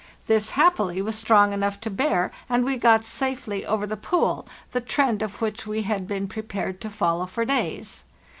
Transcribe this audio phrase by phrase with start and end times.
[0.25, 4.81] This happily was strong enough to bear, and we got safely over the pool, the
[4.81, 8.03] trend of which we had been prepared to follow for days.